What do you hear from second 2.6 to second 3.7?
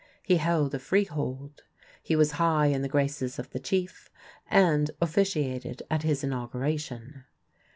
in the graces of the